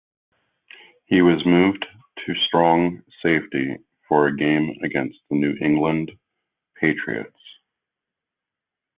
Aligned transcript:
He 1.05 1.21
was 1.21 1.45
moved 1.45 1.85
to 2.25 2.33
strong 2.47 3.03
safety 3.23 3.75
for 4.09 4.25
a 4.25 4.35
game 4.35 4.79
against 4.83 5.19
the 5.29 5.35
New 5.35 5.55
England 5.61 6.11
Patriots. 6.73 7.37